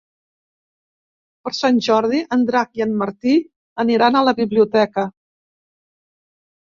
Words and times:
Per 1.47 1.51
Sant 1.57 1.81
Jordi 1.89 2.23
en 2.37 2.47
Drac 2.49 2.81
i 2.81 2.85
en 2.87 2.95
Martí 3.03 3.35
aniran 3.87 4.17
a 4.17 4.25
la 4.31 4.35
biblioteca. 4.41 5.09